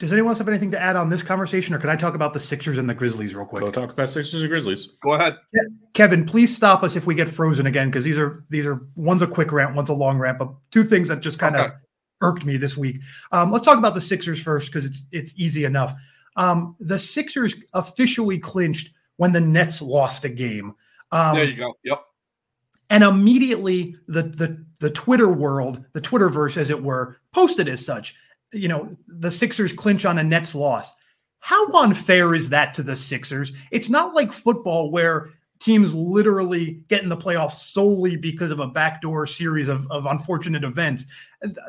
[0.00, 2.32] Does anyone else have anything to add on this conversation, or can I talk about
[2.32, 3.62] the Sixers and the Grizzlies real quick?
[3.62, 4.86] Go talk about Sixers and Grizzlies.
[5.00, 5.36] Go ahead,
[5.92, 6.26] Kevin.
[6.26, 9.26] Please stop us if we get frozen again, because these are these are one's a
[9.26, 11.74] quick rant, one's a long rant, but two things that just kind of okay.
[12.22, 13.02] irked me this week.
[13.30, 15.94] Um, let's talk about the Sixers first, because it's it's easy enough.
[16.36, 20.74] Um, the Sixers officially clinched when the Nets lost a game.
[21.12, 21.72] Um, there you go.
[21.84, 22.02] Yep.
[22.90, 28.16] And immediately the the the Twitter world, the Twitterverse, as it were, posted as such
[28.54, 30.92] you know, the Sixers clinch on a Nets loss.
[31.40, 33.52] How unfair is that to the Sixers?
[33.70, 35.30] It's not like football where
[35.64, 40.62] teams literally get in the playoffs solely because of a backdoor series of, of unfortunate
[40.62, 41.06] events.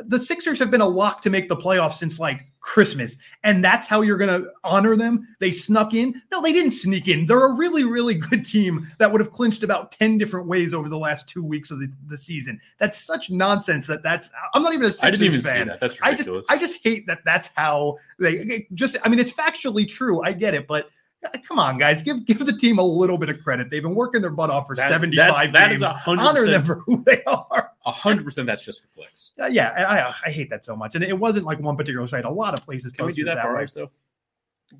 [0.05, 3.87] The Sixers have been a lock to make the playoffs since like Christmas, and that's
[3.87, 5.25] how you're going to honor them.
[5.39, 6.21] They snuck in.
[6.29, 7.25] No, they didn't sneak in.
[7.25, 10.89] They're a really, really good team that would have clinched about 10 different ways over
[10.89, 12.59] the last two weeks of the, the season.
[12.79, 15.55] That's such nonsense that that's, I'm not even a Sixers I didn't even fan.
[15.55, 15.79] See that.
[15.79, 16.47] That's ridiculous.
[16.49, 20.21] I just, I just hate that that's how they just, I mean, it's factually true.
[20.21, 20.89] I get it, but
[21.47, 23.69] come on, guys, give give the team a little bit of credit.
[23.69, 25.81] They've been working their butt off for that, 75 that games.
[25.81, 27.71] Is 100%, Honor them for who they are.
[27.85, 28.47] hundred percent.
[28.47, 29.31] That's just for clicks.
[29.39, 32.25] Uh, yeah, I, I hate that so much, and it wasn't like one particular site.
[32.25, 32.91] A lot of places.
[32.91, 33.91] Can we do that, that for ours though?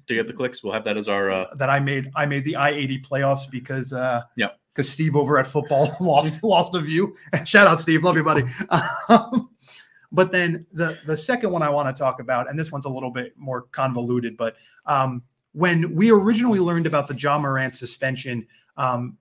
[0.07, 1.31] To get the clicks, we'll have that as our.
[1.31, 1.53] Uh...
[1.55, 2.11] That I made.
[2.15, 3.93] I made the I eighty playoffs because.
[3.93, 4.49] uh Yeah.
[4.73, 7.15] Because Steve over at football lost lost a view.
[7.45, 8.43] Shout out Steve, love you, buddy.
[9.07, 9.49] Um,
[10.11, 12.89] but then the the second one I want to talk about, and this one's a
[12.89, 15.23] little bit more convoluted, but um,
[15.55, 19.17] when we originally learned about the Ja Morant suspension, um,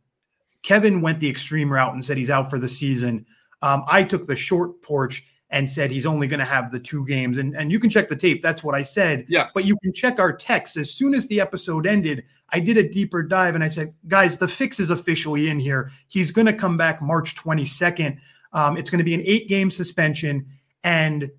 [0.65, 3.25] Kevin went the extreme route and said he's out for the season.
[3.63, 7.07] Um, I took the short porch and said he's only going to have the two
[7.07, 7.39] games.
[7.39, 8.43] And, and you can check the tape.
[8.43, 9.27] That's what I said.
[9.29, 9.53] Yes.
[9.55, 10.77] But you can check our text.
[10.77, 14.37] As soon as the episode ended, I did a deeper dive and I said, guys,
[14.37, 15.93] the fix is officially in here.
[16.09, 18.19] He's going to come back March 22nd.
[18.53, 20.47] Um, it's going to be an eight game suspension.
[20.83, 21.31] And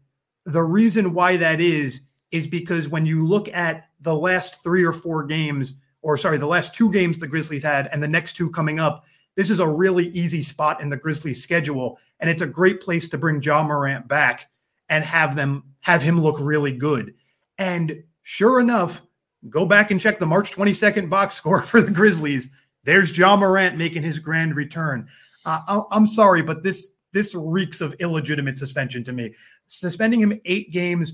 [0.46, 2.00] the reason why that is,
[2.32, 6.46] is because when you look at the last three or four games, or sorry, the
[6.46, 9.04] last two games the Grizzlies had and the next two coming up,
[9.36, 12.00] this is a really easy spot in the Grizzlies schedule.
[12.22, 14.50] And it's a great place to bring Ja Morant back
[14.88, 17.16] and have them have him look really good.
[17.58, 19.02] And sure enough,
[19.50, 22.50] go back and check the March 22nd box score for the Grizzlies.
[22.84, 25.10] There's Ja Morant making his grand return.
[25.44, 29.34] Uh, I'm sorry, but this this reeks of illegitimate suspension to me.
[29.68, 31.14] Suspending him eight games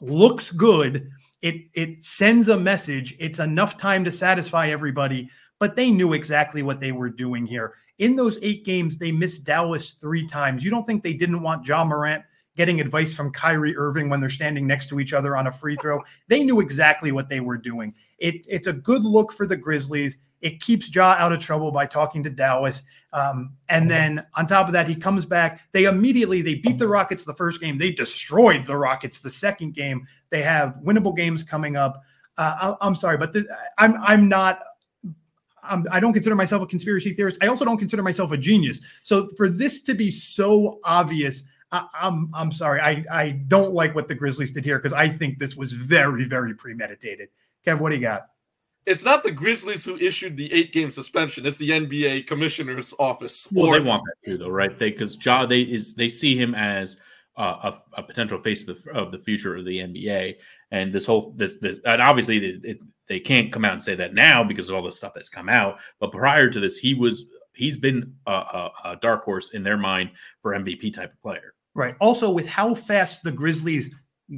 [0.00, 1.10] looks good
[1.42, 3.16] it it sends a message.
[3.18, 7.74] It's enough time to satisfy everybody, but they knew exactly what they were doing here.
[7.98, 10.64] In those eight games, they missed Dallas three times.
[10.64, 12.22] You don't think they didn't want Ja Morant
[12.56, 15.76] getting advice from Kyrie Irving when they're standing next to each other on a free
[15.76, 16.02] throw?
[16.26, 17.94] They knew exactly what they were doing.
[18.18, 20.18] It, it's a good look for the Grizzlies.
[20.40, 22.82] It keeps Ja out of trouble by talking to Dallas.
[23.12, 25.60] Um, and then on top of that, he comes back.
[25.72, 27.78] They immediately they beat the Rockets the first game.
[27.78, 30.06] They destroyed the Rockets the second game.
[30.30, 32.02] They have winnable games coming up.
[32.36, 33.46] Uh, I, am sorry, but this,
[33.78, 34.60] I'm I'm not.
[35.62, 37.38] I'm, I do not consider myself a conspiracy theorist.
[37.42, 38.80] I also don't consider myself a genius.
[39.02, 42.80] So for this to be so obvious, I, I'm I'm sorry.
[42.80, 46.24] I I don't like what the Grizzlies did here because I think this was very
[46.24, 47.28] very premeditated.
[47.66, 48.28] Kev, what do you got?
[48.88, 51.46] It's not the Grizzlies who issued the eight game suspension.
[51.46, 53.46] It's the NBA commissioner's office.
[53.52, 54.76] Well, or, they want that too, though, right?
[54.78, 57.00] They because Ja they is they see him as
[57.36, 60.36] uh, a, a, potential face of the, of the future of the NBA.
[60.72, 63.94] And this whole this this and obviously it, it, they can't come out and say
[63.94, 65.78] that now because of all the stuff that's come out.
[66.00, 69.76] But prior to this, he was he's been a, a, a dark horse in their
[69.76, 70.10] mind
[70.42, 71.54] for MVP type of player.
[71.74, 71.94] Right.
[72.00, 73.94] Also, with how fast the Grizzlies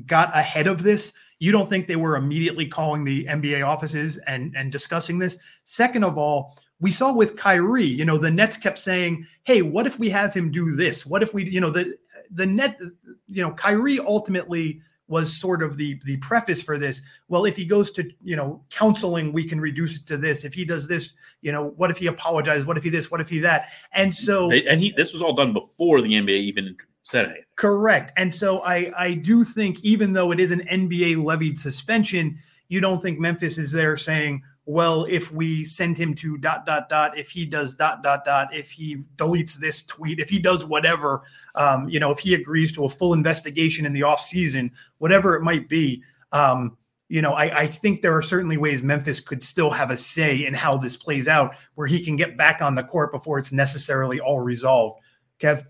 [0.07, 4.55] got ahead of this, you don't think they were immediately calling the NBA offices and
[4.57, 5.37] and discussing this.
[5.65, 9.87] Second of all, we saw with Kyrie, you know, the Nets kept saying, "Hey, what
[9.87, 11.05] if we have him do this?
[11.05, 11.97] What if we, you know, the
[12.31, 12.79] the net,
[13.27, 17.03] you know, Kyrie ultimately was sort of the the preface for this.
[17.29, 20.45] Well, if he goes to you know counseling, we can reduce it to this.
[20.45, 21.11] If he does this,
[21.43, 22.65] you know, what if he apologizes?
[22.65, 23.11] What if he this?
[23.11, 23.71] What if he that?
[23.93, 27.45] And so, they, and he this was all done before the NBA even said anything.
[27.57, 28.13] Correct.
[28.17, 32.81] And so I I do think even though it is an NBA levied suspension, you
[32.81, 37.19] don't think Memphis is there saying, well, if we send him to dot dot dot,
[37.19, 41.23] if he does dot dot dot, if he deletes this tweet, if he does whatever,
[41.57, 45.35] um, you know, if he agrees to a full investigation in the off season, whatever
[45.35, 46.77] it might be, um,
[47.09, 50.47] you know, I, I think there are certainly ways Memphis could still have a say
[50.47, 53.51] in how this plays out, where he can get back on the court before it's
[53.51, 55.01] necessarily all resolved.
[55.41, 55.67] Kev.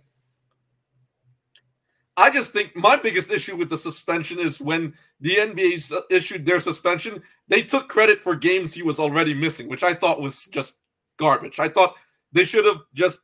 [2.21, 6.61] I just think my biggest issue with the suspension is when the NBA issued their
[6.61, 10.83] suspension, they took credit for games he was already missing, which I thought was just
[11.17, 11.59] garbage.
[11.59, 11.95] I thought
[12.31, 13.21] they should have just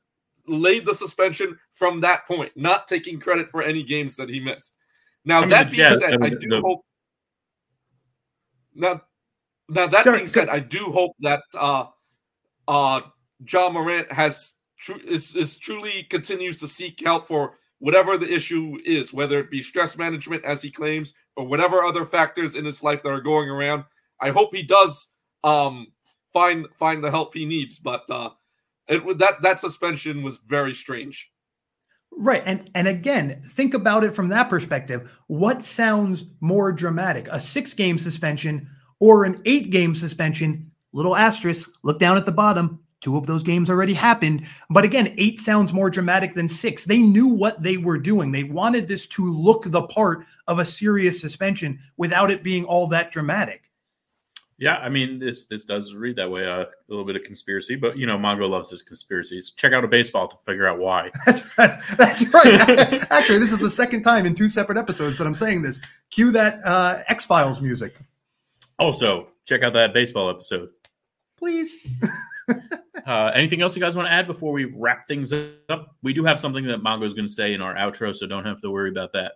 [0.47, 4.73] laid the suspension from that point, not taking credit for any games that he missed.
[5.27, 6.81] Now, I mean, that being Jazz, said, I, mean, I do the, hope.
[8.75, 9.03] Now,
[9.69, 11.85] now that being said, I do hope that uh,
[12.67, 13.03] uh,
[13.47, 18.79] Ja Morant has tr- is, is truly continues to seek help for whatever the issue
[18.85, 22.83] is, whether it be stress management, as he claims, or whatever other factors in his
[22.83, 23.85] life that are going around.
[24.21, 25.09] I hope he does
[25.45, 25.89] um,
[26.33, 27.79] find find the help he needs.
[27.79, 28.31] But uh,
[28.89, 31.31] it that that suspension was very strange.
[32.13, 32.43] Right.
[32.47, 35.11] And and again, think about it from that perspective.
[35.27, 37.29] What sounds more dramatic?
[37.29, 40.71] A 6-game suspension or an 8-game suspension?
[40.93, 42.81] Little asterisk, look down at the bottom.
[43.01, 44.47] Two of those games already happened.
[44.71, 46.85] But again, eight sounds more dramatic than six.
[46.85, 48.33] They knew what they were doing.
[48.33, 52.87] They wanted this to look the part of a serious suspension without it being all
[52.89, 53.67] that dramatic.
[54.59, 56.47] Yeah, I mean this this does read that way.
[56.47, 59.51] Uh, a little bit of conspiracy, but you know, Mongo loves his conspiracies.
[59.51, 61.11] Check out a baseball to figure out why.
[61.27, 63.07] that's, that's, that's right.
[63.11, 65.79] Actually, this is the second time in two separate episodes that I'm saying this.
[66.11, 67.97] Cue that uh, X Files music.
[68.79, 70.71] Also, check out that baseball episode,
[71.37, 71.77] please.
[73.07, 75.97] uh, anything else you guys want to add before we wrap things up?
[76.03, 78.45] We do have something that Mongo is going to say in our outro, so don't
[78.45, 79.33] have to worry about that.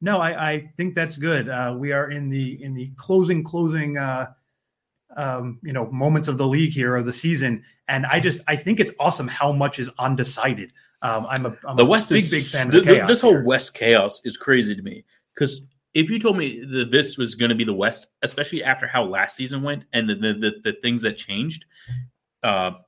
[0.00, 1.48] No, I, I think that's good.
[1.48, 4.26] Uh, we are in the in the closing closing uh,
[5.16, 8.56] um, you know moments of the league here of the season, and I just I
[8.56, 10.72] think it's awesome how much is undecided.
[11.02, 12.70] Um, I'm a I'm the a West big is, big fan.
[12.70, 13.44] The, of this whole here.
[13.44, 15.62] West chaos is crazy to me because
[15.94, 19.02] if you told me that this was going to be the West, especially after how
[19.02, 21.64] last season went and the the, the, the things that changed,
[22.46, 22.78] uh,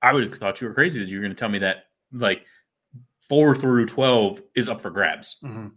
[0.00, 1.84] I would have thought you were crazy that you were going to tell me that
[2.12, 2.46] like
[3.20, 5.36] four through twelve is up for grabs.
[5.44, 5.68] Mm-hmm.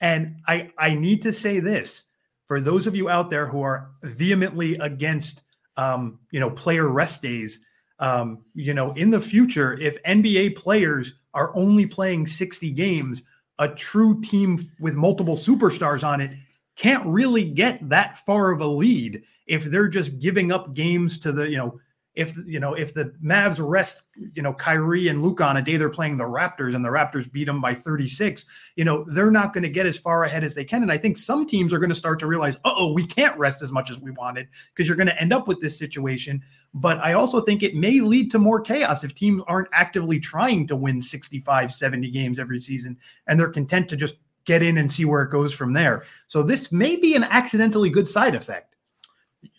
[0.00, 2.06] And I I need to say this
[2.46, 5.42] for those of you out there who are vehemently against
[5.76, 7.60] um, you know player rest days.
[8.00, 13.24] Um, you know, in the future, if NBA players are only playing 60 games,
[13.58, 16.30] a true team with multiple superstars on it
[16.76, 21.32] can't really get that far of a lead if they're just giving up games to
[21.32, 21.80] the, you know,
[22.18, 24.02] if you know if the Mavs rest
[24.34, 27.30] you know Kyrie and Luka on a day they're playing the Raptors and the Raptors
[27.30, 30.54] beat them by 36, you know they're not going to get as far ahead as
[30.54, 30.82] they can.
[30.82, 33.62] And I think some teams are going to start to realize, oh, we can't rest
[33.62, 36.42] as much as we wanted because you're going to end up with this situation.
[36.74, 40.66] But I also think it may lead to more chaos if teams aren't actively trying
[40.66, 44.90] to win 65, 70 games every season and they're content to just get in and
[44.90, 46.04] see where it goes from there.
[46.26, 48.74] So this may be an accidentally good side effect.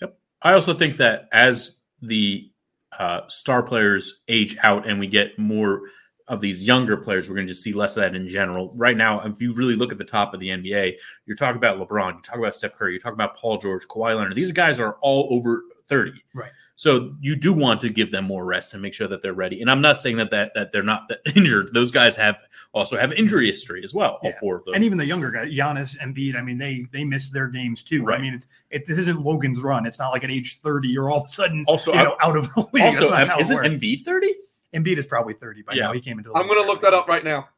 [0.02, 0.18] Yep.
[0.42, 2.52] I also think that as the
[2.98, 5.82] uh, star players age out and we get more
[6.28, 8.72] of these younger players, we're going to just see less of that in general.
[8.76, 10.94] Right now, if you really look at the top of the NBA,
[11.26, 14.16] you're talking about LeBron, you talk about Steph Curry, you talk about Paul George, Kawhi
[14.16, 14.36] Leonard.
[14.36, 16.24] These guys are all over 30.
[16.34, 16.52] Right.
[16.76, 19.60] So you do want to give them more rest and make sure that they're ready.
[19.60, 21.74] And I'm not saying that that, that they're not injured.
[21.74, 22.38] Those guys have
[22.72, 24.18] also have injury history as well.
[24.24, 26.38] All four of them, and even the younger guys, Giannis, and Embiid.
[26.38, 28.06] I mean, they they miss their games too.
[28.06, 28.18] Right.
[28.18, 29.86] I mean, it's it, this isn't Logan's run.
[29.86, 32.38] It's not like at age 30 you're all of a sudden also you know, out
[32.38, 32.84] of the league.
[32.84, 34.34] Also, um, isn't Embiid 30?
[34.74, 35.88] Embiid is probably 30 by yeah.
[35.88, 35.92] now.
[35.92, 36.34] He came into.
[36.34, 37.50] I'm going to look that up right now.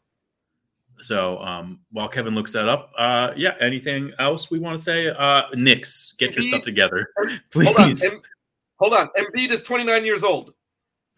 [1.01, 5.07] So um, while Kevin looks that up, uh, yeah, anything else we want to say?
[5.09, 7.07] Uh, Knicks, get Embiid, your stuff together,
[7.51, 8.05] please.
[8.79, 9.09] Hold on.
[9.17, 10.53] Embiid is 29 years old.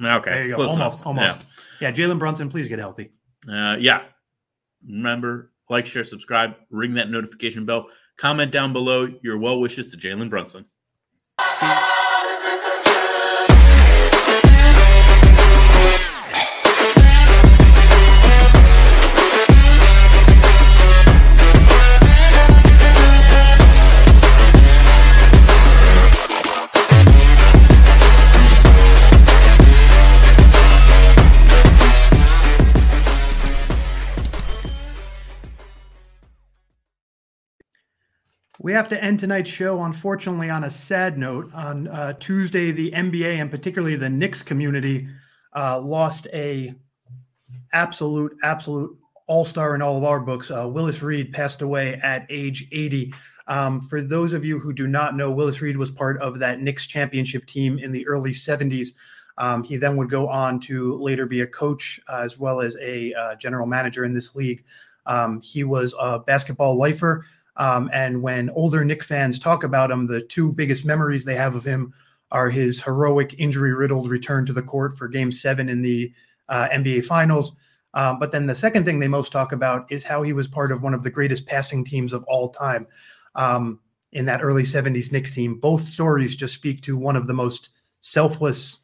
[0.03, 0.31] Okay.
[0.31, 0.55] There you go.
[0.55, 0.97] Close almost.
[0.97, 1.07] Enough.
[1.07, 1.45] Almost.
[1.79, 1.89] Yeah.
[1.89, 3.11] yeah Jalen Brunson, please get healthy.
[3.47, 4.03] Uh, yeah.
[4.85, 7.87] Remember like, share, subscribe, ring that notification bell.
[8.17, 10.65] Comment down below your well wishes to Jalen Brunson.
[38.63, 41.53] We have to end tonight's show, unfortunately, on a sad note.
[41.53, 45.09] On uh, Tuesday, the NBA and particularly the Knicks community
[45.53, 46.73] uh, lost a
[47.73, 48.97] absolute, absolute
[49.27, 50.49] all star in all of our books.
[50.49, 53.13] Uh, Willis Reed passed away at age 80.
[53.47, 56.61] Um, for those of you who do not know, Willis Reed was part of that
[56.61, 58.91] Knicks championship team in the early 70s.
[59.37, 62.77] Um, he then would go on to later be a coach uh, as well as
[62.79, 64.63] a uh, general manager in this league.
[65.05, 67.25] Um, he was a basketball lifer.
[67.57, 71.55] Um, and when older Knick fans talk about him, the two biggest memories they have
[71.55, 71.93] of him
[72.31, 76.11] are his heroic injury riddled return to the court for game seven in the
[76.49, 77.55] uh, NBA Finals.
[77.93, 80.71] Um, but then the second thing they most talk about is how he was part
[80.71, 82.87] of one of the greatest passing teams of all time
[83.35, 83.79] um,
[84.13, 85.59] in that early 70s Knicks team.
[85.59, 87.69] Both stories just speak to one of the most
[88.01, 88.79] selfless,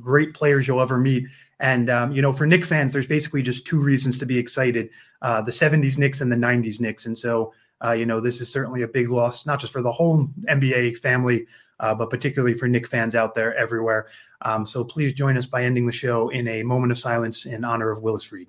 [0.00, 1.26] great players you'll ever meet.
[1.60, 4.88] And, um, you know, for Knick fans, there's basically just two reasons to be excited
[5.20, 7.04] uh, the 70s Knicks and the 90s Knicks.
[7.04, 7.52] And so,
[7.82, 10.98] uh, you know, this is certainly a big loss, not just for the whole NBA
[10.98, 11.46] family,
[11.80, 14.08] uh, but particularly for Knick fans out there everywhere.
[14.42, 17.64] Um, so please join us by ending the show in a moment of silence in
[17.64, 18.48] honor of Willis Reed.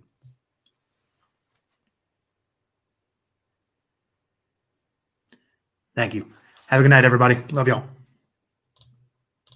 [5.95, 6.31] Thank you.
[6.67, 7.35] Have a good night, everybody.
[7.51, 7.94] Love y'all.